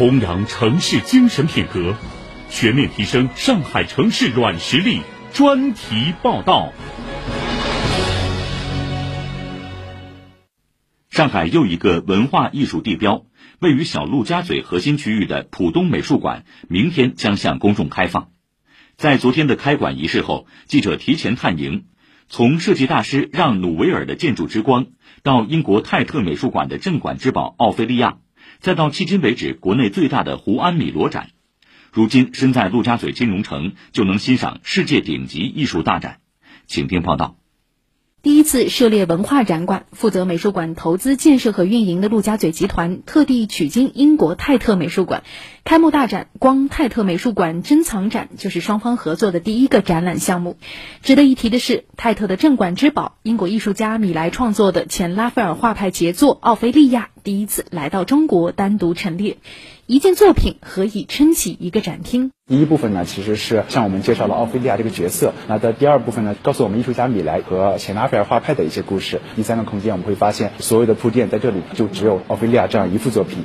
[0.00, 1.94] 弘扬城市精神品格，
[2.48, 5.02] 全面提升上海城市软实力。
[5.34, 6.72] 专题报道。
[11.10, 13.26] 上海又一个文化艺术地标，
[13.58, 18.30] 位于小陆家嘴核心区域的浦东美术馆，明天将向公众开放。
[18.96, 21.84] 在昨天的开馆仪式后，记者提前探营，
[22.26, 24.86] 从设计大师让努维尔的建筑之光，
[25.22, 28.16] 到英国泰特美术馆的镇馆之宝奥菲利亚。
[28.60, 31.30] 再到迄今为止国内最大的胡安米罗展，
[31.92, 36.18] 如今身在陆家嘴金融城，就能欣赏世界顶级艺术大展。
[36.66, 37.36] 请听报道。
[38.22, 45.22] 第一次涉猎文化展馆，负责美术馆投资建设和运营的陆家嘴集团特地取经英国泰特美术馆。
[45.64, 50.58] 开幕大展“光泰特美术馆珍藏展”就是双方合作的第一个展览项目。
[51.02, 59.36] 值得一提的是，泰特的镇馆之宝——英国艺术家米莱创作的前拉斐尔画派杰作《奥菲利亚》，第一次来到中国单独陈列。
[59.86, 62.30] 一件作品何以撑起一个展厅？
[62.46, 65.32] 第一部分呢，其实是向我们介绍了奥菲利亚这个角色。
[65.48, 69.20] 那在第二部分呢，告诉我们艺术家米莱和前拉斐尔画派的一些故事。
[69.36, 73.44] 第三个空间，我们会发现所有的铺垫在这里就只有奥菲利亚这样一幅作品。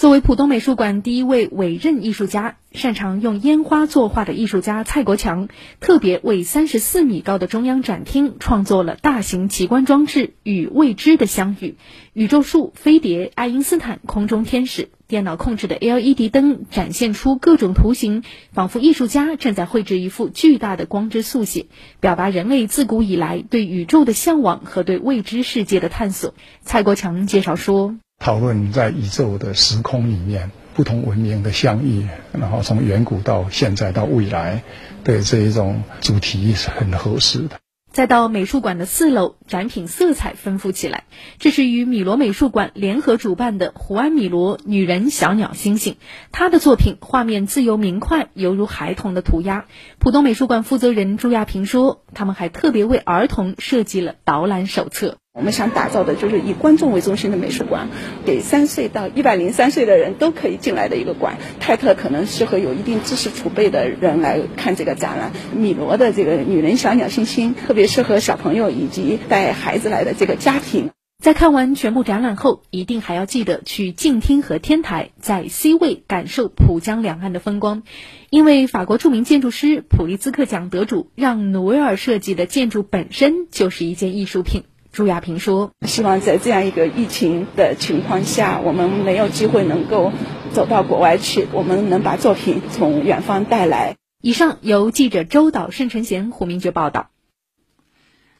[0.00, 11.66] 作为浦东美术馆第一位委任艺术家，擅长用烟花作画的艺术家蔡国强，特别为三十四米高的中央展厅创作了大型奇观装置《与未知的相遇》，
[12.14, 18.22] 宇宙树、飞碟、爱因斯坦、空中天使，电脑控制的 LED 灯展现出各种图形，
[18.54, 21.66] 仿佛艺术家正在绘制一幅巨大的光之速写，
[22.00, 26.32] 表达人类自古以来对宇宙的向往和对未知世界的探索。
[26.62, 27.98] 蔡国强介绍说。
[28.20, 32.06] 讨论在宇宙的时空里面不同文明的相遇，
[32.38, 34.62] 然后从远古到现在到未来，
[35.02, 37.58] 对这一种主题是很合适的。
[37.90, 41.04] 再到美术馆的四楼，展品色彩丰富起来。
[41.38, 45.96] 这是与米罗美术馆联合主办的胡安·米罗女人小鸟星星，
[46.30, 49.64] 她的作品画面自由明快，犹如孩童的涂鸦。
[49.98, 55.16] 浦东美术馆负责人朱亚平说，他们还特别为儿童设计了导览手册。
[55.32, 57.88] 我们想打造的就是以观众为中心的美术馆，
[58.26, 61.38] 给三岁到一百零三岁的人都可以进来的一个馆。
[61.60, 65.30] 泰特可能适合有一定知识储备的人来看这个展览。
[65.56, 70.90] 米罗的这个女人小鸟星星特别适合小朋友以及带孩子来的这个家庭。
[71.22, 77.84] 在看完全部展览后，一定还要记得去静听和天台，在 C 位感受浦江两岸的风光。
[78.30, 84.64] 因为法国著名建筑师普利兹克奖得主让努维尔设计的建筑本身就是一件艺术品。
[84.92, 90.12] 朱亚平说：“希望在这样一个疫情的情况下，我们没有机会能够
[90.52, 97.10] 走到国外去，我们能把作品从远方带来。”以上由记者周导、盛晨贤、胡明觉报道。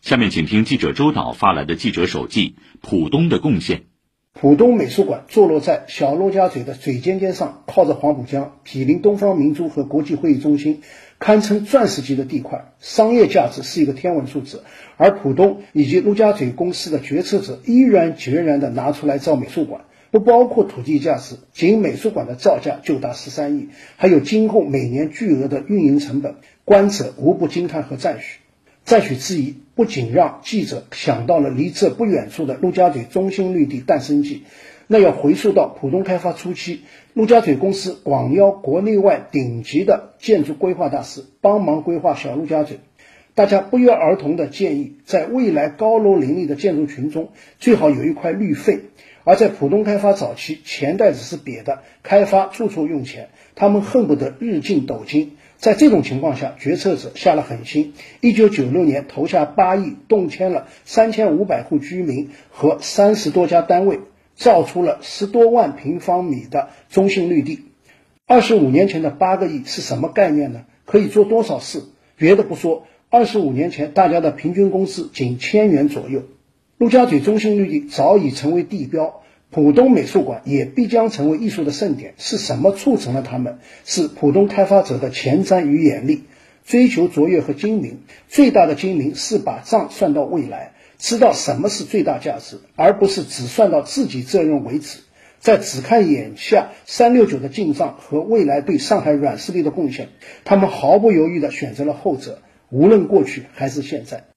[0.01, 3.85] 下面请听记者周导发来的记者手记：浦东的贡献。
[4.41, 10.81] 浦东美术馆坐落在小陆家嘴的嘴尖尖上，靠着黄浦江，毗邻东方明珠和国际会议中心。
[11.19, 14.63] 堪称钻石级的地块，商业价值是一个天文数字。
[14.97, 28.39] 而浦东以及陆家嘴公司的决策者毅然决然地拿出来造美术馆，不包括土地价值，仅美术馆的造价就达十三亿，还有今后每年巨额的运营成本，观者无不惊叹和赞许。
[28.87, 34.43] 赞许之余，不仅让记者想到了离这不远处的陆家嘴中心绿地诞生记。
[34.87, 36.83] 那要回溯到浦东开发初期，
[37.15, 42.81] 陆家嘴公司广邀国内外顶级的建筑规划大师帮忙规划小陆家嘴。
[43.35, 48.81] 大家不约而同的建议，在未来高楼林立的建筑群中，最好有一块绿肺。
[49.25, 55.39] 而在浦东开发早期，钱袋子是瘪的，开发处处用钱，他们恨不得日进斗金。
[55.61, 64.01] 在这种情况下，决策者下了狠心，一九九六年投下八亿，动迁了三千五百户居民和三十多家单位。
[64.37, 67.67] 造出了十多万平方米的中心绿地，
[68.27, 70.65] 二十五年前的八个亿是什么概念呢？
[70.87, 71.83] 可以做多少事？
[72.17, 76.23] 别的不说，二十五年前大家的平均工资仅千元左右。
[76.79, 82.15] 陆家嘴中心绿地早已成为地标，浦东美术馆也必将成为艺术的盛典。
[82.19, 83.59] 是什么促成了他们？
[83.85, 86.25] 是浦东开发者的前瞻与眼力，
[86.65, 88.01] 追求卓越和精明。
[88.29, 90.73] 最大的精明是把账算到未来。
[90.99, 94.99] 知道什么是最大价值，而不是只算到自己这任为止，
[95.39, 100.09] 在只看眼下三六九的进账和未来对上海软实力的贡献，
[100.45, 104.30] 他们毫不犹豫地选择了后者，无论过去还是现在。